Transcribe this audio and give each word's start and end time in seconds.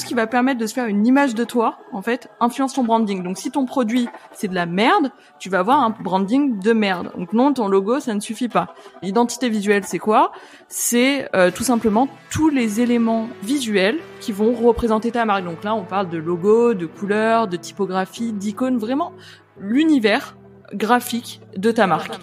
ce 0.00 0.06
qui 0.06 0.14
va 0.14 0.26
permettre 0.26 0.58
de 0.58 0.66
se 0.66 0.74
faire 0.74 0.86
une 0.86 1.06
image 1.06 1.34
de 1.34 1.44
toi, 1.44 1.78
en 1.92 2.02
fait, 2.02 2.28
influence 2.40 2.74
ton 2.74 2.84
branding. 2.84 3.22
Donc 3.22 3.38
si 3.38 3.50
ton 3.50 3.66
produit 3.66 4.08
c'est 4.32 4.48
de 4.48 4.54
la 4.54 4.66
merde, 4.66 5.12
tu 5.38 5.48
vas 5.48 5.60
avoir 5.60 5.80
un 5.80 5.90
branding 5.90 6.58
de 6.58 6.72
merde. 6.72 7.12
Donc 7.16 7.32
non, 7.32 7.52
ton 7.52 7.68
logo 7.68 8.00
ça 8.00 8.14
ne 8.14 8.20
suffit 8.20 8.48
pas. 8.48 8.74
L'identité 9.02 9.48
visuelle 9.48 9.84
c'est 9.84 9.98
quoi? 9.98 10.32
C'est 10.68 11.28
euh, 11.36 11.50
tout 11.50 11.64
simplement 11.64 12.08
tous 12.30 12.48
les 12.48 12.80
éléments 12.80 13.28
visuels 13.42 13.98
qui 14.20 14.32
vont 14.32 14.52
représenter 14.52 15.12
ta 15.12 15.24
marque. 15.24 15.44
Donc 15.44 15.62
là 15.64 15.74
on 15.74 15.84
parle 15.84 16.08
de 16.08 16.18
logo, 16.18 16.74
de 16.74 16.86
couleurs, 16.86 17.46
de 17.46 17.56
typographie, 17.56 18.32
d'icônes, 18.32 18.78
vraiment 18.78 19.12
l'univers 19.58 20.36
graphique 20.72 21.40
de 21.56 21.70
ta 21.70 21.86
marque. 21.86 22.18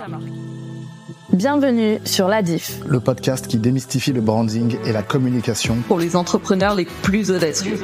Bienvenue 1.33 1.99
sur 2.05 2.29
La 2.29 2.41
Diff, 2.41 2.79
le 2.87 3.01
podcast 3.01 3.47
qui 3.47 3.57
démystifie 3.57 4.13
le 4.13 4.21
branding 4.21 4.77
et 4.85 4.93
la 4.93 5.03
communication 5.03 5.75
pour 5.85 5.99
les 5.99 6.15
entrepreneurs 6.15 6.73
les 6.73 6.85
plus 6.85 7.31
audacieux. 7.31 7.77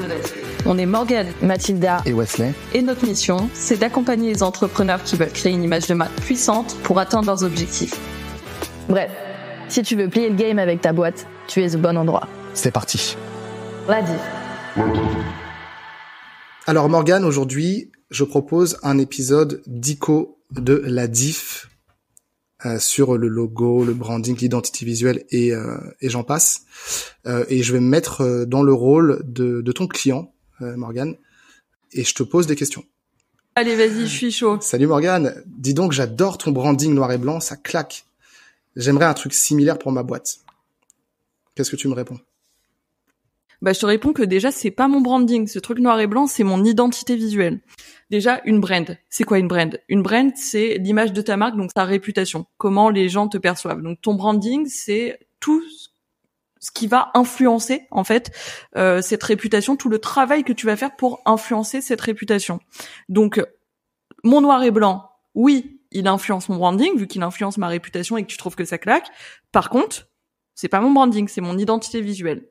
On 0.66 0.78
est 0.78 0.86
Morgan, 0.86 1.28
Mathilda 1.42 2.02
et 2.06 2.14
Wesley. 2.14 2.54
Et 2.74 2.82
notre 2.82 3.06
mission, 3.06 3.50
c'est 3.54 3.78
d'accompagner 3.78 4.32
les 4.32 4.44
entrepreneurs 4.44 5.04
qui 5.04 5.18
veulent 5.18 5.34
créer 5.34 5.52
une 5.52 5.64
image 5.64 5.88
de 5.88 5.94
marque 5.94 6.16
puissante 6.22 6.78
pour 6.84 7.00
atteindre 7.00 7.28
leurs 7.28 7.44
objectifs. 7.44 8.00
Bref, 8.88 9.12
si 9.68 9.84
tu 9.84 9.98
veux 9.98 10.08
plier 10.08 10.30
le 10.30 10.36
game 10.36 10.58
avec 10.58 10.80
ta 10.80 10.94
boîte, 10.94 11.28
tu 11.48 11.62
es 11.62 11.76
au 11.76 11.80
bon 11.80 11.98
endroit. 11.98 12.30
C'est 12.54 12.72
parti. 12.72 13.18
La 13.90 14.02
Diff. 14.02 14.22
Alors 16.66 16.88
Morgan, 16.88 17.26
aujourd'hui, 17.26 17.92
je 18.10 18.24
propose 18.24 18.78
un 18.84 18.98
épisode 19.00 19.62
d'ICO 19.68 20.38
de 20.52 20.82
la 20.86 21.08
Diff 21.08 21.68
sur 22.80 23.18
le 23.18 23.28
logo, 23.28 23.84
le 23.84 23.94
branding, 23.94 24.38
l'identité 24.38 24.86
visuelle 24.86 25.26
et, 25.32 25.54
euh, 25.54 25.78
et 26.02 26.10
j'en 26.10 26.24
passe. 26.24 26.66
Euh, 27.26 27.46
et 27.50 27.64
je 27.64 27.74
vais 27.74 27.80
me 27.80 27.88
mettre 27.88 28.46
dans 28.46 28.64
le 28.64 28.74
rôle 28.74 29.22
de, 29.26 29.62
de 29.62 29.72
ton 29.72 29.88
client, 29.88 30.34
Morgan, 30.60 31.16
et 31.92 32.04
je 32.04 32.14
te 32.14 32.24
pose 32.24 32.48
des 32.48 32.56
questions. 32.56 32.86
Allez, 33.56 33.76
vas-y, 33.76 34.02
je 34.02 34.06
suis 34.06 34.32
chaud. 34.32 34.58
Salut 34.62 34.88
Morgan. 34.88 35.44
Dis 35.46 35.74
donc, 35.74 35.92
j'adore 35.92 36.38
ton 36.38 36.52
branding 36.52 36.94
noir 36.94 37.12
et 37.12 37.18
blanc, 37.18 37.40
ça 37.40 37.56
claque. 37.56 38.06
J'aimerais 38.76 39.06
un 39.06 39.14
truc 39.14 39.34
similaire 39.34 39.78
pour 39.78 39.92
ma 39.92 40.02
boîte. 40.02 40.40
Qu'est-ce 41.54 41.70
que 41.70 41.76
tu 41.76 41.88
me 41.88 41.94
réponds? 41.94 42.20
Bah, 43.64 43.72
je 43.72 43.80
te 43.80 43.86
réponds 43.86 44.12
que 44.12 44.24
déjà, 44.24 44.52
c'est 44.52 44.72
pas 44.72 44.90
mon 44.90 45.00
branding. 45.00 45.48
Ce 45.48 45.58
truc 45.58 45.80
noir 45.80 45.98
et 46.02 46.06
blanc, 46.06 46.28
c'est 46.28 46.44
mon 46.44 46.66
identité 46.66 47.16
visuelle. 47.16 47.62
Déjà, 48.10 48.42
une 48.44 48.60
brand. 48.60 48.98
C'est 49.10 49.24
quoi 49.24 49.40
une 49.40 49.48
brand? 49.48 49.80
Une 49.88 50.04
brand, 50.04 50.34
c'est 50.36 50.78
l'image 50.80 51.14
de 51.14 51.22
ta 51.22 51.38
marque, 51.38 51.56
donc 51.56 51.74
ta 51.74 51.86
réputation. 51.86 52.46
Comment 52.58 52.90
les 52.90 53.08
gens 53.08 53.30
te 53.30 53.38
perçoivent. 53.38 53.82
Donc 53.82 54.02
ton 54.02 54.16
branding, 54.16 54.68
c'est 54.68 55.18
tout 55.40 55.64
ce 56.60 56.72
qui 56.72 56.88
va 56.88 57.12
influencer 57.14 57.88
en 57.90 58.04
fait 58.04 58.32
euh, 58.76 59.02
cette 59.02 59.24
réputation, 59.24 59.78
tout 59.78 59.88
le 59.88 60.00
travail 60.00 60.44
que 60.44 60.52
tu 60.52 60.66
vas 60.66 60.76
faire 60.76 60.98
pour 60.98 61.22
influencer 61.26 61.80
cette 61.80 62.02
réputation. 62.02 62.60
Donc 63.08 63.42
mon 64.26 64.42
noir 64.42 64.62
et 64.64 64.72
blanc, 64.72 65.10
oui, 65.36 65.80
il 65.92 66.08
influence 66.10 66.50
mon 66.50 66.58
branding 66.58 66.98
vu 66.98 67.08
qu'il 67.08 67.24
influence 67.24 67.58
ma 67.58 67.70
réputation 67.70 68.18
et 68.18 68.24
que 68.24 68.28
tu 68.28 68.38
trouves 68.38 68.56
que 68.56 68.66
ça 68.66 68.78
claque. 68.78 69.08
Par 69.54 69.70
contre, 69.70 70.10
c'est 70.54 70.68
pas 70.68 70.82
mon 70.82 70.92
branding, 70.92 71.30
c'est 71.30 71.42
mon 71.42 71.58
identité 71.58 72.02
visuelle. 72.02 72.46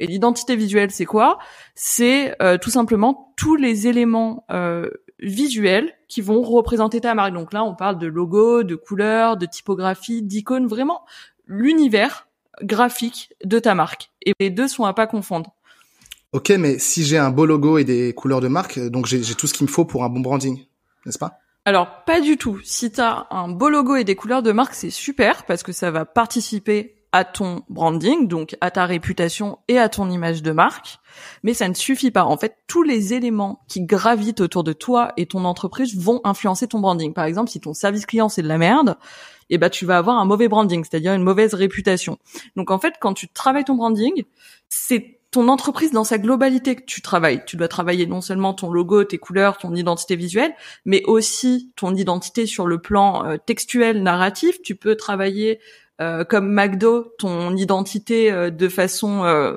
Et 0.00 0.06
l'identité 0.06 0.56
visuelle, 0.56 0.90
c'est 0.90 1.04
quoi? 1.04 1.38
C'est 1.74 2.40
euh, 2.42 2.58
tout 2.58 2.70
simplement 2.70 3.34
tous 3.36 3.56
les 3.56 3.86
éléments 3.86 4.44
euh, 4.50 4.88
visuels 5.20 5.92
qui 6.08 6.20
vont 6.20 6.42
représenter 6.42 7.00
ta 7.00 7.14
marque. 7.14 7.34
Donc 7.34 7.52
là, 7.52 7.64
on 7.64 7.74
parle 7.74 7.98
de 7.98 8.06
logo, 8.06 8.62
de 8.62 8.76
couleurs, 8.76 9.36
de 9.36 9.46
typographie, 9.46 10.22
d'icônes, 10.22 10.66
vraiment 10.66 11.04
l'univers 11.46 12.28
graphique 12.62 13.32
de 13.44 13.58
ta 13.58 13.74
marque. 13.74 14.10
Et 14.24 14.32
les 14.40 14.50
deux 14.50 14.68
sont 14.68 14.84
à 14.84 14.92
pas 14.92 15.06
confondre. 15.06 15.54
Ok, 16.32 16.50
mais 16.50 16.78
si 16.78 17.04
j'ai 17.04 17.18
un 17.18 17.30
beau 17.30 17.46
logo 17.46 17.78
et 17.78 17.84
des 17.84 18.12
couleurs 18.12 18.40
de 18.40 18.48
marque, 18.48 18.78
donc 18.78 19.06
j'ai 19.06 19.22
tout 19.34 19.46
ce 19.46 19.54
qu'il 19.54 19.66
me 19.66 19.70
faut 19.70 19.86
pour 19.86 20.04
un 20.04 20.08
bon 20.08 20.20
branding, 20.20 20.58
n'est-ce 21.06 21.18
pas? 21.18 21.38
Alors 21.64 22.04
pas 22.04 22.20
du 22.20 22.36
tout. 22.36 22.58
Si 22.64 22.90
tu 22.90 23.00
as 23.00 23.26
un 23.30 23.48
beau 23.48 23.68
logo 23.68 23.96
et 23.96 24.04
des 24.04 24.14
couleurs 24.14 24.42
de 24.42 24.52
marque, 24.52 24.74
c'est 24.74 24.90
super 24.90 25.44
parce 25.44 25.62
que 25.62 25.72
ça 25.72 25.90
va 25.90 26.04
participer 26.04 26.97
à 27.12 27.24
ton 27.24 27.62
branding, 27.68 28.28
donc 28.28 28.56
à 28.60 28.70
ta 28.70 28.84
réputation 28.84 29.58
et 29.68 29.78
à 29.78 29.88
ton 29.88 30.10
image 30.10 30.42
de 30.42 30.52
marque. 30.52 30.98
Mais 31.42 31.54
ça 31.54 31.68
ne 31.68 31.74
suffit 31.74 32.10
pas. 32.10 32.24
En 32.24 32.36
fait, 32.36 32.56
tous 32.66 32.82
les 32.82 33.14
éléments 33.14 33.62
qui 33.68 33.82
gravitent 33.82 34.40
autour 34.40 34.62
de 34.62 34.72
toi 34.72 35.12
et 35.16 35.26
ton 35.26 35.44
entreprise 35.44 35.96
vont 35.96 36.20
influencer 36.24 36.68
ton 36.68 36.80
branding. 36.80 37.14
Par 37.14 37.24
exemple, 37.24 37.50
si 37.50 37.60
ton 37.60 37.72
service 37.72 38.06
client 38.06 38.28
c'est 38.28 38.42
de 38.42 38.48
la 38.48 38.58
merde, 38.58 38.96
eh 39.50 39.58
ben 39.58 39.70
tu 39.70 39.86
vas 39.86 39.96
avoir 39.96 40.18
un 40.18 40.26
mauvais 40.26 40.48
branding, 40.48 40.84
c'est-à-dire 40.84 41.14
une 41.14 41.22
mauvaise 41.22 41.54
réputation. 41.54 42.18
Donc 42.56 42.70
en 42.70 42.78
fait, 42.78 42.94
quand 43.00 43.14
tu 43.14 43.28
travailles 43.28 43.64
ton 43.64 43.74
branding, 43.74 44.24
c'est 44.68 45.18
ton 45.30 45.48
entreprise 45.48 45.92
dans 45.92 46.04
sa 46.04 46.18
globalité 46.18 46.74
que 46.74 46.84
tu 46.84 47.02
travailles. 47.02 47.42
Tu 47.46 47.56
dois 47.56 47.68
travailler 47.68 48.06
non 48.06 48.20
seulement 48.20 48.54
ton 48.54 48.70
logo, 48.70 49.04
tes 49.04 49.18
couleurs, 49.18 49.58
ton 49.58 49.74
identité 49.74 50.16
visuelle, 50.16 50.54
mais 50.86 51.02
aussi 51.04 51.70
ton 51.76 51.94
identité 51.94 52.46
sur 52.46 52.66
le 52.66 52.80
plan 52.80 53.26
euh, 53.26 53.36
textuel, 53.36 54.02
narratif. 54.02 54.62
Tu 54.62 54.74
peux 54.74 54.96
travailler 54.96 55.60
comme 55.98 56.52
McDo, 56.52 57.12
ton 57.18 57.56
identité 57.56 58.30
euh, 58.30 58.50
de 58.50 58.68
façon, 58.68 59.24
euh, 59.24 59.56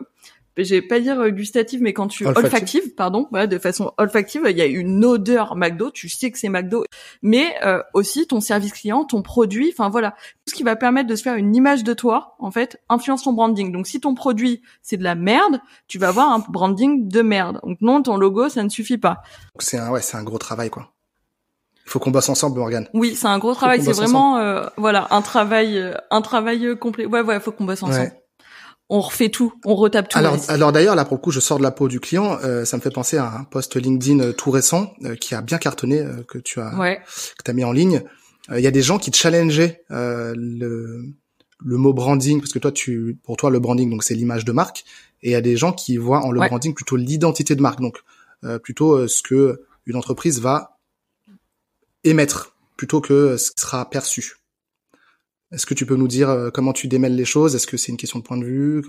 je 0.57 0.75
vais 0.75 0.81
pas 0.81 0.99
dire 0.99 1.29
gustative, 1.31 1.81
mais 1.81 1.93
quand 1.93 2.07
tu 2.07 2.25
olfactive, 2.25 2.93
pardon, 2.95 3.27
voilà, 3.31 3.47
de 3.47 3.57
façon 3.57 3.93
olfactive, 3.97 4.45
il 4.49 4.57
y 4.57 4.61
a 4.61 4.65
une 4.65 5.03
odeur 5.05 5.55
McDo, 5.55 5.91
tu 5.91 6.09
sais 6.09 6.29
que 6.29 6.37
c'est 6.37 6.49
McDo, 6.49 6.83
mais 7.21 7.55
aussi 7.93 8.27
ton 8.27 8.41
service 8.41 8.73
client, 8.73 9.05
ton 9.05 9.21
produit, 9.21 9.69
enfin 9.71 9.89
voilà, 9.89 10.11
tout 10.11 10.51
ce 10.51 10.53
qui 10.53 10.63
va 10.63 10.75
permettre 10.75 11.07
de 11.07 11.15
se 11.15 11.23
faire 11.23 11.35
une 11.35 11.55
image 11.55 11.83
de 11.83 11.93
toi, 11.93 12.35
en 12.37 12.51
fait, 12.51 12.79
influence 12.89 13.23
ton 13.23 13.33
branding. 13.33 13.71
Donc 13.71 13.87
si 13.87 14.01
ton 14.01 14.13
produit 14.13 14.61
c'est 14.81 14.97
de 14.97 15.03
la 15.03 15.15
merde, 15.15 15.61
tu 15.87 15.97
vas 15.97 16.09
avoir 16.09 16.31
un 16.31 16.39
branding 16.39 17.07
de 17.07 17.21
merde. 17.21 17.59
Donc 17.63 17.77
non, 17.81 18.03
ton 18.03 18.17
logo 18.17 18.49
ça 18.49 18.61
ne 18.61 18.69
suffit 18.69 18.97
pas. 18.97 19.23
C'est 19.57 19.79
un 19.79 19.89
ouais, 19.89 20.01
c'est 20.01 20.17
un 20.17 20.23
gros 20.23 20.37
travail 20.37 20.69
quoi. 20.69 20.91
Il 21.85 21.89
faut 21.89 21.99
qu'on 21.99 22.11
bosse 22.11 22.29
ensemble, 22.29 22.59
Morgane. 22.59 22.87
Oui, 22.93 23.15
c'est 23.15 23.27
un 23.27 23.39
gros 23.39 23.53
travail. 23.53 23.83
C'est 23.83 23.91
vraiment, 23.91 24.37
euh, 24.37 24.65
voilà, 24.77 25.07
un 25.11 25.21
travail, 25.21 25.77
euh, 25.77 25.93
un 26.09 26.21
travail 26.21 26.65
euh, 26.65 26.75
complet. 26.75 27.05
Ouais, 27.05 27.21
ouais, 27.21 27.39
faut 27.39 27.51
qu'on 27.51 27.65
bosse 27.65 27.83
ensemble. 27.83 28.13
On 28.93 28.99
refait 28.99 29.29
tout, 29.29 29.53
on 29.65 29.75
retape 29.75 30.09
tout. 30.09 30.17
Alors, 30.17 30.35
alors 30.49 30.73
d'ailleurs, 30.73 30.95
là 30.95 31.05
pour 31.05 31.15
le 31.15 31.21
coup, 31.21 31.31
je 31.31 31.39
sors 31.39 31.57
de 31.57 31.63
la 31.63 31.71
peau 31.71 31.87
du 31.87 32.01
client. 32.01 32.37
ça 32.65 32.75
me 32.75 32.81
fait 32.81 32.91
penser 32.91 33.15
à 33.17 33.25
un 33.25 33.45
post 33.45 33.77
LinkedIn 33.77 34.33
tout 34.33 34.51
récent 34.51 34.93
qui 35.21 35.33
a 35.33 35.41
bien 35.41 35.57
cartonné, 35.57 36.05
que 36.27 36.37
tu 36.37 36.59
as, 36.59 36.77
ouais. 36.77 37.01
que 37.41 37.49
as 37.49 37.53
mis 37.53 37.63
en 37.63 37.71
ligne. 37.71 38.03
Il 38.53 38.59
y 38.59 38.67
a 38.67 38.71
des 38.71 38.81
gens 38.81 38.97
qui 38.97 39.09
challengeaient 39.13 39.85
le 39.89 41.03
le 41.63 41.77
mot 41.77 41.93
branding 41.93 42.41
parce 42.41 42.51
que 42.51 42.59
toi, 42.59 42.71
tu, 42.71 43.17
pour 43.23 43.37
toi, 43.37 43.49
le 43.49 43.59
branding, 43.59 43.89
donc 43.89 44.03
c'est 44.03 44.15
l'image 44.15 44.43
de 44.43 44.51
marque. 44.51 44.83
Et 45.21 45.29
il 45.29 45.31
y 45.31 45.35
a 45.35 45.41
des 45.41 45.55
gens 45.55 45.71
qui 45.71 45.95
voient 45.95 46.25
en 46.25 46.31
le 46.31 46.41
branding 46.41 46.73
plutôt 46.73 46.97
l'identité 46.97 47.55
de 47.55 47.61
marque, 47.61 47.79
donc 47.79 47.97
plutôt 48.61 49.07
ce 49.07 49.21
que 49.21 49.61
une 49.85 49.95
entreprise 49.95 50.41
va 50.41 50.80
émettre 52.03 52.55
plutôt 52.77 53.01
que 53.01 53.37
ce 53.37 53.51
qui 53.51 53.61
sera 53.61 53.89
perçu. 53.89 54.35
Est-ce 55.51 55.65
que 55.65 55.73
tu 55.73 55.85
peux 55.85 55.95
nous 55.95 56.07
dire 56.07 56.29
euh, 56.29 56.49
comment 56.49 56.73
tu 56.73 56.87
démêles 56.87 57.15
les 57.15 57.25
choses? 57.25 57.55
Est-ce 57.55 57.67
que 57.67 57.77
c'est 57.77 57.91
une 57.91 57.97
question 57.97 58.19
de 58.19 58.23
point 58.23 58.37
de 58.37 58.45
vue? 58.45 58.81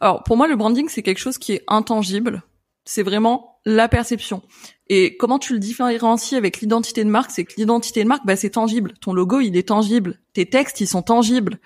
Alors 0.00 0.22
pour 0.24 0.36
moi, 0.36 0.48
le 0.48 0.56
branding 0.56 0.88
c'est 0.88 1.02
quelque 1.02 1.18
chose 1.18 1.38
qui 1.38 1.52
est 1.52 1.64
intangible. 1.68 2.42
C'est 2.86 3.02
vraiment 3.02 3.60
la 3.66 3.88
perception. 3.88 4.42
Et 4.88 5.16
comment 5.16 5.38
tu 5.38 5.52
le 5.52 5.58
différencies 5.58 6.34
avec 6.34 6.60
l'identité 6.60 7.04
de 7.04 7.10
marque 7.10 7.30
C'est 7.30 7.44
que 7.44 7.52
l'identité 7.58 8.02
de 8.02 8.08
marque, 8.08 8.24
bah, 8.24 8.36
c'est 8.36 8.50
tangible. 8.50 8.94
Ton 9.00 9.12
logo, 9.12 9.40
il 9.40 9.56
est 9.56 9.68
tangible. 9.68 10.18
Tes 10.32 10.46
textes, 10.46 10.80
ils 10.80 10.86
sont 10.86 11.02
tangibles. 11.02 11.60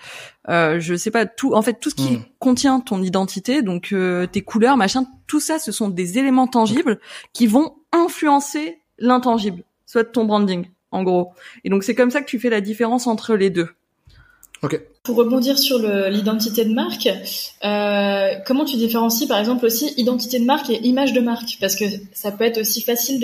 Euh, 0.49 0.81
je 0.81 0.95
sais 0.97 1.13
pas 1.13 1.25
tout. 1.25 1.55
En 1.55 1.63
fait, 1.63 1.79
tout 1.81 1.89
ce 1.89 1.95
qui 1.95 2.17
hmm. 2.17 2.25
contient 2.41 2.81
ton 2.81 3.01
identité, 3.01 3.63
donc 3.63 3.93
euh, 3.93 4.27
tes 4.27 4.43
couleurs, 4.43 4.77
machin, 4.77 5.07
tout 5.27 5.41
ça, 5.41 5.59
ce 5.59 5.73
sont 5.73 5.89
des 5.89 6.19
éléments 6.19 6.49
tangibles 6.49 7.01
qui 7.33 7.47
vont 7.47 7.77
influencer 7.93 8.79
l'intangible 8.99 9.65
soit 9.95 10.03
de 10.03 10.09
ton 10.09 10.25
branding, 10.25 10.67
en 10.91 11.05
gros. 11.05 11.35
Et 11.63 11.71
donc 11.71 11.85
c'est 11.85 11.95
comme 11.95 12.11
ça 12.11 12.21
que 12.21 12.27
tu 12.27 12.41
fais 12.41 12.51
la 12.51 12.61
différence 12.61 13.07
entre 13.07 13.37
les 13.37 13.49
deux. 13.49 13.69
Ok. 14.63 14.81
Pour 15.05 15.17
rebondir 15.17 15.57
sur 15.57 15.79
l'identité 15.79 16.65
de 16.65 16.75
marque, 16.75 17.09
euh, 17.65 18.35
comment 18.45 18.65
tu 18.65 18.77
différencies 18.77 19.29
par 19.29 19.39
exemple 19.39 19.67
aussi 19.67 19.95
identité 19.97 20.41
de 20.41 20.47
marque 20.47 20.69
et 20.69 20.85
image 20.85 21.13
de 21.13 21.21
marque? 21.21 21.59
Parce 21.61 21.77
que 21.77 21.85
ça 22.13 22.33
peut 22.33 22.43
être 22.43 22.59
aussi 22.59 22.83
facile 22.83 23.21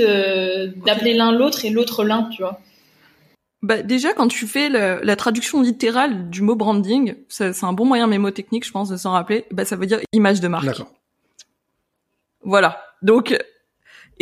d'appeler 0.86 1.14
l'un 1.14 1.32
l'autre 1.32 1.64
et 1.64 1.70
l'autre 1.70 2.04
l'un, 2.04 2.24
tu 2.24 2.42
vois. 2.42 2.60
Bah 3.62 3.82
déjà 3.82 4.12
quand 4.12 4.28
tu 4.28 4.46
fais 4.46 4.68
la, 4.68 5.16
traduction 5.16 5.60
littérale 5.60 6.30
du 6.30 6.42
mot 6.42 6.54
branding, 6.54 7.16
c'est 7.28 7.64
un 7.64 7.72
bon 7.72 7.84
moyen 7.84 8.06
mémotechnique, 8.06 8.64
je 8.64 8.70
pense, 8.70 8.90
de 8.90 8.96
s'en 8.96 9.10
rappeler. 9.10 9.44
Bah 9.50 9.64
ça 9.64 9.74
veut 9.74 9.86
dire 9.86 9.98
image 10.12 10.40
de 10.40 10.46
marque. 10.46 10.66
D'accord. 10.66 10.92
Voilà. 12.42 12.80
Donc 13.02 13.36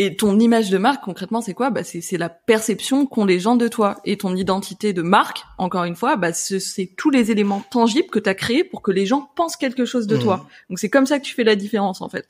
et 0.01 0.15
ton 0.15 0.39
image 0.39 0.69
de 0.69 0.77
marque, 0.77 1.03
concrètement, 1.03 1.41
c'est 1.41 1.53
quoi? 1.53 1.71
Bah, 1.71 1.81
c'est, 1.83 2.17
la 2.17 2.29
perception 2.29 3.05
qu'ont 3.05 3.25
les 3.25 3.37
gens 3.37 3.57
de 3.57 3.67
toi. 3.67 3.97
Et 4.05 4.15
ton 4.15 4.33
identité 4.33 4.93
de 4.93 5.01
marque, 5.01 5.43
encore 5.57 5.83
une 5.83 5.97
fois, 5.97 6.15
bah, 6.15 6.31
c'est, 6.31 6.89
tous 6.95 7.09
les 7.09 7.31
éléments 7.31 7.61
tangibles 7.69 8.07
que 8.07 8.19
tu 8.19 8.29
as 8.29 8.33
créés 8.33 8.63
pour 8.63 8.81
que 8.81 8.91
les 8.91 9.05
gens 9.05 9.29
pensent 9.35 9.57
quelque 9.57 9.83
chose 9.83 10.07
de 10.07 10.15
mmh. 10.15 10.23
toi. 10.23 10.47
Donc 10.69 10.79
c'est 10.79 10.89
comme 10.89 11.05
ça 11.05 11.19
que 11.19 11.25
tu 11.25 11.35
fais 11.35 11.43
la 11.43 11.57
différence, 11.57 12.01
en 12.01 12.07
fait. 12.07 12.25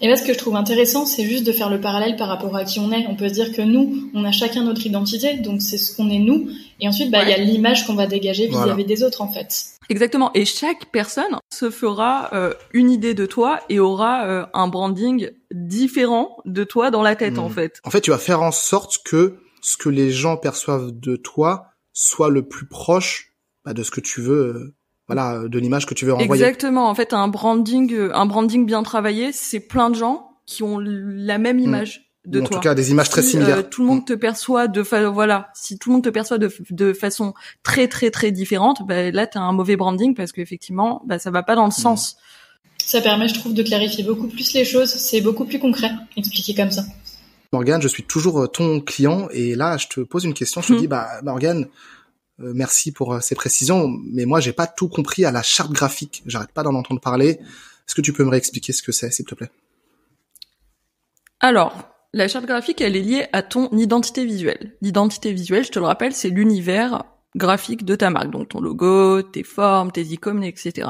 Et 0.00 0.08
là, 0.08 0.16
ce 0.16 0.24
que 0.24 0.32
je 0.32 0.38
trouve 0.38 0.56
intéressant, 0.56 1.06
c'est 1.06 1.24
juste 1.24 1.46
de 1.46 1.52
faire 1.52 1.70
le 1.70 1.80
parallèle 1.80 2.16
par 2.16 2.26
rapport 2.26 2.56
à 2.56 2.64
qui 2.64 2.80
on 2.80 2.90
est. 2.90 3.06
On 3.06 3.14
peut 3.14 3.28
se 3.28 3.34
dire 3.34 3.52
que 3.52 3.62
nous, 3.62 4.10
on 4.14 4.24
a 4.24 4.32
chacun 4.32 4.64
notre 4.64 4.84
identité, 4.84 5.34
donc 5.34 5.62
c'est 5.62 5.78
ce 5.78 5.96
qu'on 5.96 6.10
est 6.10 6.18
nous. 6.18 6.48
Et 6.80 6.88
ensuite, 6.88 7.12
bah, 7.12 7.22
il 7.22 7.28
y 7.28 7.32
a 7.32 7.38
l'image 7.38 7.86
qu'on 7.86 7.94
va 7.94 8.08
dégager 8.08 8.48
vis-à-vis 8.48 8.84
des 8.84 9.04
autres, 9.04 9.22
en 9.22 9.28
fait. 9.28 9.72
Exactement. 9.88 10.30
Et 10.34 10.44
chaque 10.44 10.86
personne 10.86 11.36
se 11.52 11.70
fera 11.70 12.30
euh, 12.32 12.54
une 12.72 12.90
idée 12.90 13.14
de 13.14 13.26
toi 13.26 13.60
et 13.68 13.78
aura 13.78 14.26
euh, 14.26 14.46
un 14.54 14.66
branding 14.66 15.30
différent 15.54 16.36
de 16.44 16.64
toi 16.64 16.90
dans 16.90 17.02
la 17.02 17.16
tête, 17.16 17.38
en 17.38 17.48
Hmm. 17.48 17.52
fait. 17.52 17.80
En 17.84 17.90
fait, 17.90 18.00
tu 18.00 18.10
vas 18.10 18.18
faire 18.18 18.42
en 18.42 18.52
sorte 18.52 18.98
que 19.04 19.36
ce 19.60 19.76
que 19.76 19.88
les 19.88 20.10
gens 20.10 20.36
perçoivent 20.36 20.90
de 20.92 21.16
toi 21.16 21.66
soit 21.92 22.30
le 22.30 22.42
plus 22.42 22.66
proche 22.66 23.32
bah, 23.64 23.74
de 23.74 23.82
ce 23.82 23.90
que 23.90 24.00
tu 24.00 24.20
veux, 24.20 24.34
euh, 24.56 24.74
voilà, 25.06 25.34
euh, 25.42 25.48
de 25.48 25.58
l'image 25.58 25.86
que 25.86 25.94
tu 25.94 26.04
veux 26.04 26.12
renvoyer. 26.14 26.42
Exactement. 26.42 26.88
En 26.88 26.94
fait, 26.94 27.12
un 27.12 27.28
branding, 27.28 27.92
euh, 27.94 28.10
un 28.14 28.26
branding 28.26 28.66
bien 28.66 28.82
travaillé, 28.82 29.30
c'est 29.32 29.60
plein 29.60 29.88
de 29.90 29.94
gens 29.94 30.30
qui 30.46 30.62
ont 30.64 30.78
la 30.80 31.38
même 31.38 31.58
image 31.60 32.08
de 32.26 32.38
Hmm. 32.38 32.42
Ou 32.42 32.44
en 32.44 32.48
toi. 32.48 32.56
tout 32.58 32.62
cas, 32.62 32.74
des 32.74 32.90
images 32.92 33.08
très 33.10 33.22
Si, 33.22 33.30
similaires. 33.32 33.58
euh, 33.58 33.62
tout 33.62 33.82
le 33.82 33.88
monde 33.88 34.06
te 34.06 34.12
perçoit 34.12 34.68
de 34.68 34.82
fa 34.84 35.08
voilà, 35.10 35.50
si 35.54 35.78
tout 35.78 35.90
le 35.90 35.94
monde 35.94 36.04
te 36.04 36.08
perçoit 36.08 36.38
de, 36.38 36.50
de 36.70 36.92
façon 36.92 37.34
très 37.64 37.88
très 37.88 38.10
très 38.12 38.30
différente, 38.32 38.86
bah, 38.86 39.10
là 39.10 39.26
t'as 39.26 39.40
un 39.40 39.52
mauvais 39.52 39.74
branding 39.76 40.14
parce 40.14 40.30
qu'effectivement, 40.32 41.02
bah, 41.06 41.18
ça 41.18 41.30
va 41.32 41.42
pas 41.42 41.54
dans 41.56 41.64
le 41.64 41.68
Hmm. 41.68 41.72
sens. 41.72 42.16
Ça 42.86 43.00
permet, 43.00 43.28
je 43.28 43.34
trouve, 43.34 43.54
de 43.54 43.62
clarifier 43.62 44.04
beaucoup 44.04 44.28
plus 44.28 44.52
les 44.52 44.64
choses. 44.64 44.90
C'est 44.90 45.20
beaucoup 45.20 45.44
plus 45.44 45.58
concret, 45.58 45.90
expliqué 46.16 46.54
comme 46.54 46.70
ça. 46.70 46.84
Morgane, 47.52 47.82
je 47.82 47.88
suis 47.88 48.02
toujours 48.02 48.40
euh, 48.40 48.46
ton 48.46 48.80
client 48.80 49.28
et 49.30 49.54
là, 49.54 49.76
je 49.76 49.86
te 49.88 50.00
pose 50.00 50.24
une 50.24 50.34
question. 50.34 50.60
Je 50.62 50.68
te 50.68 50.72
Mhm. 50.74 50.78
dis, 50.80 50.86
bah, 50.88 51.08
Morgane, 51.22 51.68
euh, 52.40 52.52
merci 52.54 52.92
pour 52.92 53.14
euh, 53.14 53.20
ces 53.20 53.34
précisions, 53.34 53.88
mais 53.88 54.24
moi, 54.24 54.40
j'ai 54.40 54.52
pas 54.52 54.66
tout 54.66 54.88
compris 54.88 55.24
à 55.24 55.32
la 55.32 55.42
charte 55.42 55.72
graphique. 55.72 56.22
J'arrête 56.26 56.52
pas 56.52 56.62
d'en 56.62 56.74
entendre 56.74 57.00
parler. 57.00 57.38
Est-ce 57.86 57.94
que 57.94 58.00
tu 58.00 58.12
peux 58.12 58.24
me 58.24 58.30
réexpliquer 58.30 58.72
ce 58.72 58.82
que 58.82 58.92
c'est, 58.92 59.10
s'il 59.10 59.24
te 59.26 59.34
plaît? 59.34 59.50
Alors, 61.40 61.88
la 62.12 62.28
charte 62.28 62.46
graphique, 62.46 62.80
elle 62.80 62.96
est 62.96 63.00
liée 63.00 63.26
à 63.32 63.42
ton 63.42 63.68
identité 63.70 64.24
visuelle. 64.24 64.74
L'identité 64.80 65.32
visuelle, 65.32 65.64
je 65.64 65.70
te 65.70 65.78
le 65.78 65.86
rappelle, 65.86 66.12
c'est 66.14 66.28
l'univers 66.30 67.04
graphique 67.34 67.84
de 67.84 67.96
ta 67.96 68.10
marque, 68.10 68.30
donc 68.30 68.50
ton 68.50 68.60
logo, 68.60 69.22
tes 69.22 69.42
formes, 69.42 69.90
tes 69.90 70.02
icônes, 70.04 70.44
etc. 70.44 70.88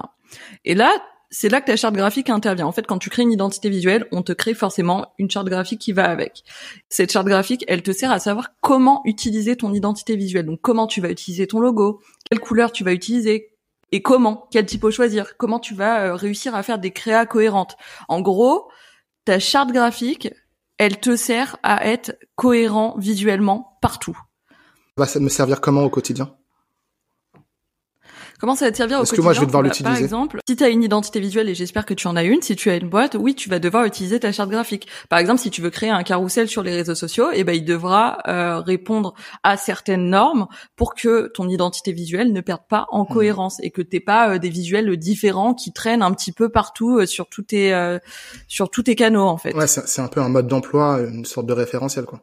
Et 0.64 0.74
là, 0.74 0.90
c'est 1.32 1.48
là 1.48 1.62
que 1.62 1.66
ta 1.66 1.76
charte 1.76 1.94
graphique 1.94 2.28
intervient. 2.28 2.66
En 2.66 2.72
fait, 2.72 2.86
quand 2.86 2.98
tu 2.98 3.08
crées 3.08 3.22
une 3.22 3.32
identité 3.32 3.70
visuelle, 3.70 4.06
on 4.12 4.22
te 4.22 4.32
crée 4.32 4.52
forcément 4.52 5.14
une 5.18 5.30
charte 5.30 5.48
graphique 5.48 5.80
qui 5.80 5.92
va 5.92 6.04
avec. 6.04 6.44
Cette 6.90 7.10
charte 7.10 7.26
graphique, 7.26 7.64
elle 7.68 7.82
te 7.82 7.90
sert 7.90 8.12
à 8.12 8.18
savoir 8.18 8.50
comment 8.60 9.00
utiliser 9.06 9.56
ton 9.56 9.72
identité 9.72 10.14
visuelle. 10.14 10.44
Donc, 10.44 10.60
comment 10.60 10.86
tu 10.86 11.00
vas 11.00 11.10
utiliser 11.10 11.46
ton 11.46 11.58
logo, 11.58 12.02
quelle 12.28 12.38
couleur 12.38 12.70
tu 12.70 12.84
vas 12.84 12.92
utiliser, 12.92 13.48
et 13.92 14.02
comment, 14.02 14.46
quel 14.50 14.66
typo 14.66 14.90
choisir, 14.90 15.38
comment 15.38 15.58
tu 15.58 15.74
vas 15.74 16.02
euh, 16.02 16.14
réussir 16.14 16.54
à 16.54 16.62
faire 16.62 16.78
des 16.78 16.90
créas 16.90 17.24
cohérentes. 17.24 17.76
En 18.08 18.20
gros, 18.20 18.70
ta 19.24 19.38
charte 19.38 19.72
graphique, 19.72 20.28
elle 20.76 21.00
te 21.00 21.16
sert 21.16 21.56
à 21.62 21.86
être 21.86 22.14
cohérent 22.34 22.94
visuellement 22.98 23.78
partout. 23.80 24.18
Va 24.98 25.06
ça 25.06 25.18
me 25.18 25.30
servir 25.30 25.62
comment 25.62 25.82
au 25.82 25.90
quotidien? 25.90 26.36
Comment 28.42 28.56
ça 28.56 28.64
va 28.64 28.72
te 28.72 28.76
servir 28.76 28.98
au 28.98 29.04
Est-ce 29.04 29.12
que 29.12 29.20
moi, 29.20 29.34
je 29.34 29.38
vais 29.38 29.46
devoir 29.46 29.62
Bah, 29.62 29.68
l'utiliser 29.68 29.94
Par 29.94 30.02
exemple, 30.02 30.40
si 30.48 30.56
tu 30.56 30.64
as 30.64 30.68
une 30.68 30.82
identité 30.82 31.20
visuelle 31.20 31.48
et 31.48 31.54
j'espère 31.54 31.86
que 31.86 31.94
tu 31.94 32.08
en 32.08 32.16
as 32.16 32.24
une, 32.24 32.42
si 32.42 32.56
tu 32.56 32.70
as 32.70 32.74
une 32.74 32.88
boîte, 32.88 33.14
oui, 33.16 33.36
tu 33.36 33.48
vas 33.48 33.60
devoir 33.60 33.84
utiliser 33.84 34.18
ta 34.18 34.32
charte 34.32 34.50
graphique. 34.50 34.88
Par 35.08 35.20
exemple, 35.20 35.40
si 35.40 35.48
tu 35.50 35.62
veux 35.62 35.70
créer 35.70 35.90
un 35.90 36.02
carrousel 36.02 36.48
sur 36.48 36.64
les 36.64 36.74
réseaux 36.74 36.96
sociaux, 36.96 37.28
eh 37.32 37.44
ben 37.44 37.52
il 37.52 37.64
devra 37.64 38.18
euh, 38.26 38.58
répondre 38.58 39.14
à 39.44 39.56
certaines 39.56 40.10
normes 40.10 40.48
pour 40.74 40.96
que 40.96 41.28
ton 41.28 41.48
identité 41.48 41.92
visuelle 41.92 42.32
ne 42.32 42.40
perde 42.40 42.62
pas 42.68 42.86
en 42.90 43.04
Mmh. 43.04 43.14
cohérence 43.14 43.60
et 43.62 43.70
que 43.70 43.80
t'aies 43.80 44.00
pas 44.00 44.30
euh, 44.30 44.38
des 44.38 44.48
visuels 44.48 44.96
différents 44.96 45.54
qui 45.54 45.72
traînent 45.72 46.02
un 46.02 46.12
petit 46.12 46.32
peu 46.32 46.48
partout 46.48 46.98
euh, 46.98 47.06
sur 47.06 47.28
tous 47.28 47.42
tes 47.42 47.72
euh, 47.72 48.00
sur 48.48 48.70
tous 48.70 48.82
tes 48.82 48.96
canaux 48.96 49.22
en 49.28 49.36
fait. 49.36 49.54
Ouais, 49.54 49.68
c'est 49.68 50.02
un 50.02 50.08
peu 50.08 50.20
un 50.20 50.28
mode 50.28 50.48
d'emploi, 50.48 50.98
une 50.98 51.24
sorte 51.26 51.46
de 51.46 51.52
référentiel, 51.52 52.06
quoi. 52.06 52.20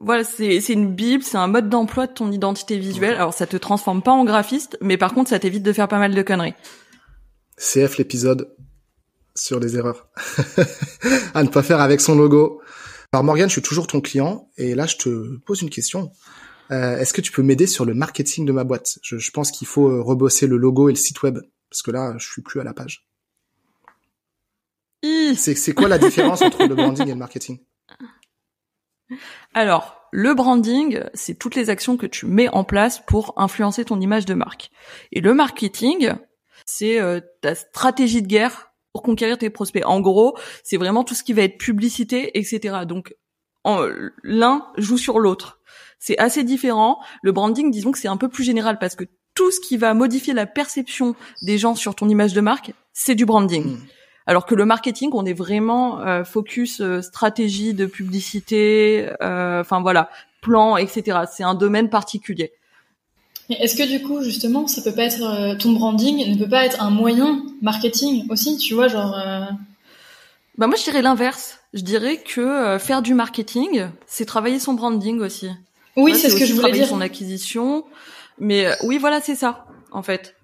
Voilà, 0.00 0.24
c'est 0.24 0.58
une 0.68 0.92
bible, 0.92 1.22
c'est 1.22 1.36
un 1.36 1.46
mode 1.46 1.68
d'emploi 1.68 2.06
de 2.06 2.12
ton 2.12 2.32
identité 2.32 2.78
visuelle. 2.78 3.14
Alors 3.14 3.32
ça 3.32 3.46
te 3.46 3.56
transforme 3.56 4.02
pas 4.02 4.10
en 4.10 4.24
graphiste, 4.24 4.76
mais 4.80 4.96
par 4.96 5.14
contre 5.14 5.30
ça 5.30 5.38
t'évite 5.38 5.62
de 5.62 5.72
faire 5.72 5.88
pas 5.88 5.98
mal 5.98 6.14
de 6.14 6.22
conneries. 6.22 6.54
CF 7.56 7.98
l'épisode 7.98 8.52
sur 9.36 9.60
les 9.60 9.76
erreurs 9.76 10.08
à 11.34 11.42
ne 11.42 11.48
pas 11.48 11.62
faire 11.62 11.80
avec 11.80 12.00
son 12.00 12.16
logo. 12.16 12.60
Alors 13.12 13.22
Morgane, 13.22 13.48
je 13.48 13.52
suis 13.52 13.62
toujours 13.62 13.86
ton 13.86 14.00
client 14.00 14.50
et 14.56 14.74
là 14.74 14.86
je 14.86 14.96
te 14.96 15.36
pose 15.38 15.62
une 15.62 15.70
question. 15.70 16.10
Euh, 16.72 16.98
Est-ce 16.98 17.12
que 17.12 17.20
tu 17.20 17.30
peux 17.30 17.42
m'aider 17.42 17.68
sur 17.68 17.84
le 17.84 17.94
marketing 17.94 18.46
de 18.46 18.52
ma 18.52 18.64
boîte? 18.64 18.98
Je, 19.02 19.18
je 19.18 19.30
pense 19.30 19.52
qu'il 19.52 19.68
faut 19.68 19.88
euh, 19.88 20.02
rebosser 20.02 20.48
le 20.48 20.56
logo 20.56 20.88
et 20.88 20.92
le 20.92 20.96
site 20.96 21.22
web 21.22 21.38
parce 21.70 21.82
que 21.82 21.92
là 21.92 22.14
je 22.18 22.28
suis 22.28 22.42
plus 22.42 22.60
à 22.60 22.64
la 22.64 22.74
page. 22.74 23.06
C'est 25.36 25.74
quoi 25.74 25.88
la 25.88 25.98
différence 25.98 26.42
entre 26.42 26.66
le 26.66 26.74
branding 26.74 27.06
et 27.06 27.12
le 27.12 27.18
marketing? 27.18 27.60
Alors, 29.52 30.00
le 30.12 30.34
branding, 30.34 31.00
c'est 31.14 31.38
toutes 31.38 31.54
les 31.54 31.70
actions 31.70 31.96
que 31.96 32.06
tu 32.06 32.26
mets 32.26 32.48
en 32.48 32.64
place 32.64 33.02
pour 33.04 33.34
influencer 33.36 33.84
ton 33.84 34.00
image 34.00 34.26
de 34.26 34.34
marque. 34.34 34.70
Et 35.12 35.20
le 35.20 35.34
marketing, 35.34 36.12
c'est 36.66 37.00
euh, 37.00 37.20
ta 37.40 37.54
stratégie 37.54 38.22
de 38.22 38.28
guerre 38.28 38.70
pour 38.92 39.02
conquérir 39.02 39.38
tes 39.38 39.50
prospects. 39.50 39.84
En 39.84 40.00
gros, 40.00 40.36
c'est 40.62 40.76
vraiment 40.76 41.04
tout 41.04 41.14
ce 41.14 41.24
qui 41.24 41.32
va 41.32 41.42
être 41.42 41.58
publicité, 41.58 42.38
etc. 42.38 42.84
Donc, 42.86 43.14
l'un 44.22 44.66
joue 44.76 44.98
sur 44.98 45.18
l'autre. 45.18 45.60
C'est 45.98 46.18
assez 46.18 46.44
différent. 46.44 47.00
Le 47.22 47.32
branding, 47.32 47.70
disons 47.70 47.90
que 47.90 47.98
c'est 47.98 48.08
un 48.08 48.16
peu 48.16 48.28
plus 48.28 48.44
général 48.44 48.78
parce 48.78 48.94
que 48.94 49.04
tout 49.34 49.50
ce 49.50 49.58
qui 49.58 49.76
va 49.76 49.94
modifier 49.94 50.32
la 50.32 50.46
perception 50.46 51.16
des 51.42 51.58
gens 51.58 51.74
sur 51.74 51.94
ton 51.94 52.08
image 52.08 52.34
de 52.34 52.40
marque, 52.40 52.72
c'est 52.92 53.14
du 53.14 53.26
branding. 53.26 53.64
Hmm. 53.64 53.86
Alors 54.26 54.46
que 54.46 54.54
le 54.54 54.64
marketing, 54.64 55.10
on 55.12 55.26
est 55.26 55.34
vraiment 55.34 56.00
euh, 56.00 56.24
focus 56.24 56.80
euh, 56.80 57.02
stratégie 57.02 57.74
de 57.74 57.86
publicité, 57.86 59.10
euh, 59.22 59.60
enfin 59.60 59.80
voilà, 59.80 60.08
plan, 60.40 60.76
etc. 60.76 61.20
C'est 61.30 61.44
un 61.44 61.54
domaine 61.54 61.90
particulier. 61.90 62.52
Est-ce 63.50 63.76
que 63.76 63.86
du 63.86 64.02
coup, 64.02 64.22
justement, 64.22 64.66
ça 64.66 64.80
peut 64.80 64.94
pas 64.94 65.04
être 65.04 65.22
euh, 65.22 65.54
ton 65.54 65.72
branding 65.72 66.32
ne 66.32 66.38
peut 66.38 66.48
pas 66.48 66.64
être 66.64 66.82
un 66.82 66.90
moyen 66.90 67.42
marketing 67.60 68.26
aussi, 68.30 68.56
tu 68.56 68.72
vois, 68.74 68.88
genre 68.88 69.14
euh, 69.18 69.44
Bah 70.56 70.66
moi, 70.66 70.76
je 70.76 70.84
dirais 70.84 71.02
l'inverse. 71.02 71.58
Je 71.74 71.82
dirais 71.82 72.16
que 72.16 72.40
euh, 72.40 72.78
faire 72.78 73.02
du 73.02 73.12
marketing, 73.12 73.88
c'est 74.06 74.24
travailler 74.24 74.58
son 74.58 74.72
branding 74.72 75.20
aussi. 75.20 75.50
Oui, 75.96 76.14
c'est 76.14 76.30
ce 76.30 76.36
que 76.36 76.46
je 76.46 76.52
voulais 76.52 76.62
travailler 76.62 76.80
dire. 76.84 76.88
son 76.88 77.00
acquisition. 77.02 77.84
Mais 78.38 78.66
euh, 78.66 78.74
oui, 78.84 78.96
voilà, 78.96 79.20
c'est 79.20 79.34
ça, 79.34 79.66
en 79.92 80.02
fait. 80.02 80.34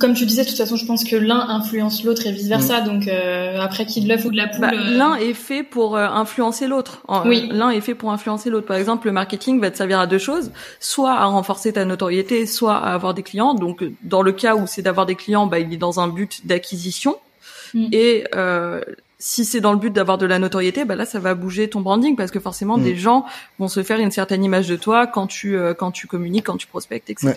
Comme 0.00 0.14
tu 0.14 0.26
disais, 0.26 0.42
de 0.42 0.48
toute 0.48 0.56
façon, 0.58 0.74
je 0.74 0.84
pense 0.84 1.04
que 1.04 1.14
l'un 1.14 1.48
influence 1.48 2.02
l'autre 2.02 2.26
et 2.26 2.32
vice 2.32 2.48
versa. 2.48 2.80
Donc 2.80 3.06
euh, 3.06 3.60
après, 3.60 3.86
qui 3.86 4.00
de 4.00 4.08
l'œuf 4.08 4.24
ou 4.24 4.30
de 4.32 4.36
la 4.36 4.48
poule 4.48 4.60
Bah, 4.62 4.70
euh, 4.72 4.96
L'un 4.96 5.14
est 5.14 5.32
fait 5.32 5.62
pour 5.62 5.96
euh, 5.96 6.08
influencer 6.08 6.66
l'autre. 6.66 7.02
En- 7.06 7.24
Oui. 7.28 7.48
L'un 7.52 7.70
est 7.70 7.80
fait 7.80 7.94
pour 7.94 8.10
influencer 8.10 8.50
l'autre. 8.50 8.66
Par 8.66 8.76
exemple, 8.78 9.06
le 9.06 9.12
marketing 9.12 9.60
va 9.60 9.70
te 9.70 9.76
servir 9.76 10.00
à 10.00 10.08
deux 10.08 10.18
choses 10.18 10.50
soit 10.80 11.12
à 11.12 11.26
renforcer 11.26 11.72
ta 11.72 11.84
notoriété, 11.84 12.46
soit 12.46 12.76
à 12.76 12.94
avoir 12.94 13.14
des 13.14 13.22
clients. 13.22 13.54
Donc, 13.54 13.84
euh, 13.84 13.92
dans 14.02 14.22
le 14.22 14.32
cas 14.32 14.56
où 14.56 14.66
c'est 14.66 14.82
d'avoir 14.82 15.06
des 15.06 15.14
clients, 15.14 15.46
bah, 15.46 15.60
il 15.60 15.72
est 15.72 15.76
dans 15.76 16.00
un 16.00 16.08
but 16.08 16.44
d'acquisition. 16.46 17.14
Mm. 17.72 17.86
Et 17.92 18.24
euh, 18.34 18.80
si 19.20 19.44
c'est 19.44 19.60
dans 19.60 19.72
le 19.72 19.78
but 19.78 19.92
d'avoir 19.92 20.18
de 20.18 20.26
la 20.26 20.40
notoriété, 20.40 20.84
bah 20.84 20.96
là, 20.96 21.06
ça 21.06 21.20
va 21.20 21.34
bouger 21.36 21.70
ton 21.70 21.80
branding 21.80 22.16
parce 22.16 22.32
que 22.32 22.40
forcément, 22.40 22.76
Mm. 22.76 22.82
des 22.82 22.96
gens 22.96 23.24
vont 23.60 23.68
se 23.68 23.84
faire 23.84 24.00
une 24.00 24.10
certaine 24.10 24.42
image 24.42 24.66
de 24.66 24.74
toi 24.74 25.06
quand 25.06 25.28
tu 25.28 25.56
euh, 25.56 25.74
quand 25.74 25.92
tu 25.92 26.08
communiques, 26.08 26.46
quand 26.46 26.56
tu 26.56 26.66
prospectes, 26.66 27.08
etc. 27.08 27.34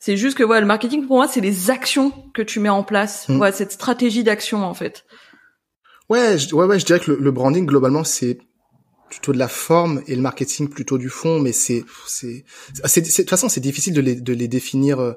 C'est 0.00 0.16
juste 0.16 0.36
que 0.36 0.42
voilà, 0.42 0.62
le 0.62 0.66
marketing 0.66 1.06
pour 1.06 1.16
moi, 1.16 1.28
c'est 1.28 1.42
les 1.42 1.70
actions 1.70 2.10
que 2.34 2.42
tu 2.42 2.58
mets 2.58 2.70
en 2.70 2.82
place. 2.82 3.28
Mm. 3.28 3.38
Ouais, 3.38 3.52
cette 3.52 3.70
stratégie 3.72 4.24
d'action 4.24 4.64
en 4.64 4.74
fait. 4.74 5.04
Ouais, 6.08 6.38
je, 6.38 6.52
ouais, 6.54 6.64
ouais, 6.64 6.80
je 6.80 6.86
dirais 6.86 6.98
que 6.98 7.12
le, 7.12 7.18
le 7.18 7.30
branding 7.30 7.66
globalement 7.66 8.02
c'est 8.02 8.38
plutôt 9.10 9.32
de 9.32 9.38
la 9.38 9.48
forme 9.48 10.02
et 10.06 10.16
le 10.16 10.22
marketing 10.22 10.68
plutôt 10.68 10.96
du 10.96 11.08
fond, 11.08 11.40
mais 11.40 11.52
c'est, 11.52 11.84
c'est, 12.06 12.44
de 12.66 13.16
toute 13.16 13.28
façon 13.28 13.48
c'est 13.48 13.60
difficile 13.60 13.92
de 13.92 14.00
les, 14.00 14.14
de 14.14 14.32
les 14.32 14.48
définir 14.48 15.00
euh, 15.00 15.12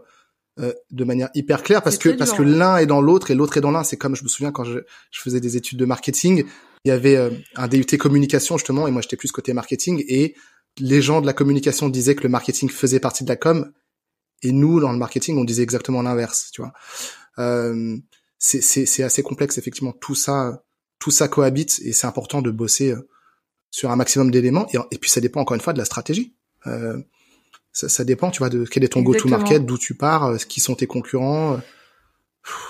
euh, 0.59 0.73
de 0.91 1.03
manière 1.03 1.29
hyper 1.33 1.63
claire 1.63 1.81
parce 1.81 1.97
que 1.97 2.09
parce 2.09 2.33
que 2.33 2.41
ouais. 2.41 2.49
l'un 2.49 2.77
est 2.77 2.85
dans 2.85 3.01
l'autre 3.01 3.31
et 3.31 3.35
l'autre 3.35 3.57
est 3.57 3.61
dans 3.61 3.71
l'un. 3.71 3.83
C'est 3.83 3.97
comme 3.97 4.15
je 4.15 4.23
me 4.23 4.27
souviens 4.27 4.51
quand 4.51 4.65
je, 4.65 4.79
je 5.11 5.21
faisais 5.21 5.39
des 5.39 5.55
études 5.55 5.79
de 5.79 5.85
marketing, 5.85 6.43
il 6.83 6.89
y 6.89 6.91
avait 6.91 7.15
euh, 7.15 7.29
un 7.55 7.67
DUT 7.67 7.85
communication 7.97 8.57
justement 8.57 8.87
et 8.87 8.91
moi 8.91 9.01
j'étais 9.01 9.15
plus 9.15 9.31
côté 9.31 9.53
marketing 9.53 10.03
et 10.07 10.35
les 10.79 11.01
gens 11.01 11.21
de 11.21 11.27
la 11.27 11.33
communication 11.33 11.87
disaient 11.87 12.15
que 12.15 12.23
le 12.23 12.29
marketing 12.29 12.69
faisait 12.69 12.99
partie 12.99 13.23
de 13.23 13.29
la 13.29 13.35
com 13.35 13.71
et 14.43 14.51
nous 14.51 14.79
dans 14.79 14.91
le 14.91 14.97
marketing 14.97 15.37
on 15.37 15.43
disait 15.43 15.63
exactement 15.63 16.01
l'inverse, 16.01 16.51
tu 16.53 16.61
vois. 16.61 16.73
Euh, 17.39 17.97
c'est, 18.37 18.61
c'est, 18.61 18.85
c'est 18.85 19.03
assez 19.03 19.23
complexe 19.23 19.57
effectivement 19.57 19.93
tout 19.93 20.15
ça 20.15 20.63
tout 20.99 21.11
ça 21.11 21.27
cohabite 21.27 21.79
et 21.83 21.93
c'est 21.93 22.07
important 22.07 22.41
de 22.41 22.51
bosser 22.51 22.91
euh, 22.91 23.09
sur 23.71 23.89
un 23.89 23.95
maximum 23.95 24.31
d'éléments 24.31 24.67
et, 24.73 24.77
et 24.91 24.97
puis 24.97 25.09
ça 25.09 25.19
dépend 25.19 25.41
encore 25.41 25.55
une 25.55 25.61
fois 25.61 25.73
de 25.73 25.79
la 25.79 25.85
stratégie. 25.85 26.35
Euh, 26.67 27.01
ça, 27.73 27.89
ça 27.89 28.03
dépend, 28.03 28.29
tu 28.29 28.39
vois, 28.39 28.49
de 28.49 28.65
quel 28.65 28.83
est 28.83 28.89
ton 28.89 29.01
go-to-market, 29.01 29.65
d'où 29.65 29.77
tu 29.77 29.95
pars, 29.95 30.25
euh, 30.25 30.37
qui 30.37 30.61
sont 30.61 30.75
tes 30.75 30.87
concurrents. 30.87 31.59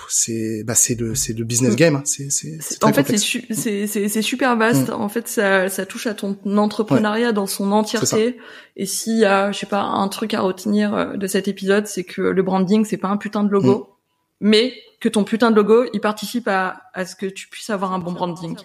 C'est 0.08 0.62
bah 0.64 0.74
c'est 0.76 0.94
le 0.98 1.14
c'est 1.16 1.32
le 1.32 1.44
business 1.44 1.72
Mm. 1.72 1.76
game. 1.76 1.96
hein, 1.96 2.02
C'est 2.04 2.30
c'est 2.30 2.58
c'est 2.60 2.84
En 2.84 2.92
fait, 2.92 3.18
c'est 3.18 3.42
c'est 3.52 3.86
c'est 3.88 4.08
c'est 4.08 4.22
super 4.22 4.56
vaste. 4.56 4.90
En 4.90 5.08
fait, 5.08 5.26
ça 5.26 5.68
ça 5.68 5.84
touche 5.84 6.06
à 6.06 6.14
ton 6.14 6.36
entrepreneuriat 6.56 7.32
dans 7.32 7.46
son 7.46 7.72
entièreté. 7.72 8.38
Et 8.76 8.86
s'il 8.86 9.18
y 9.18 9.24
a, 9.24 9.50
je 9.50 9.58
sais 9.58 9.66
pas, 9.66 9.82
un 9.82 10.06
truc 10.08 10.32
à 10.34 10.40
retenir 10.42 10.94
euh, 10.94 11.16
de 11.16 11.26
cet 11.26 11.48
épisode, 11.48 11.86
c'est 11.88 12.04
que 12.04 12.22
le 12.22 12.42
branding, 12.42 12.84
c'est 12.84 12.96
pas 12.98 13.08
un 13.08 13.16
putain 13.16 13.42
de 13.42 13.50
logo, 13.50 13.88
mais 14.40 14.74
que 15.00 15.08
ton 15.08 15.24
putain 15.24 15.50
de 15.50 15.56
logo, 15.56 15.86
il 15.92 16.00
participe 16.00 16.46
à 16.46 16.82
à 16.94 17.04
ce 17.04 17.16
que 17.16 17.26
tu 17.26 17.48
puisses 17.48 17.70
avoir 17.70 17.92
un 17.92 17.98
bon 17.98 18.12
branding. 18.12 18.56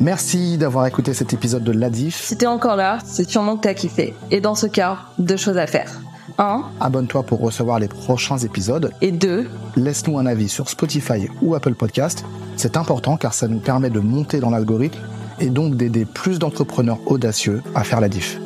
Merci 0.00 0.58
d'avoir 0.58 0.86
écouté 0.86 1.12
cet 1.12 1.32
épisode 1.34 1.64
de 1.64 1.72
l'Adif. 1.72 2.16
Si 2.22 2.36
t'es 2.38 2.46
encore 2.46 2.76
là, 2.76 2.98
c'est 3.04 3.28
sûrement 3.28 3.56
que 3.56 3.62
t'as 3.62 3.74
kiffé. 3.74 4.14
Et 4.30 4.40
dans 4.40 4.54
ce 4.54 4.66
cas, 4.66 4.98
deux 5.18 5.36
choses 5.36 5.58
à 5.58 5.66
faire. 5.66 5.90
1. 6.38 6.64
Abonne-toi 6.80 7.22
pour 7.22 7.40
recevoir 7.40 7.78
les 7.78 7.88
prochains 7.88 8.38
épisodes. 8.38 8.90
Et 9.00 9.12
2. 9.12 9.48
Laisse-nous 9.76 10.18
un 10.18 10.26
avis 10.26 10.48
sur 10.48 10.68
Spotify 10.68 11.28
ou 11.42 11.54
Apple 11.54 11.74
Podcast. 11.74 12.24
C'est 12.56 12.76
important 12.76 13.16
car 13.16 13.34
ça 13.34 13.48
nous 13.48 13.58
permet 13.58 13.90
de 13.90 14.00
monter 14.00 14.40
dans 14.40 14.50
l'algorithme 14.50 14.98
et 15.38 15.50
donc 15.50 15.76
d'aider 15.76 16.04
plus 16.04 16.38
d'entrepreneurs 16.38 16.98
audacieux 17.06 17.62
à 17.74 17.84
faire 17.84 18.00
la 18.00 18.08
diff. 18.08 18.38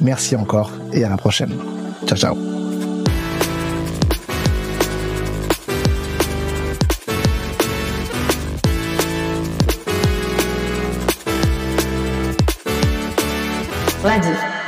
Merci 0.00 0.36
encore 0.36 0.70
et 0.92 1.04
à 1.04 1.08
la 1.08 1.16
prochaine. 1.16 1.54
Ciao 2.06 2.18
ciao. 2.18 2.36
La 14.04 14.18
diff. 14.18 14.61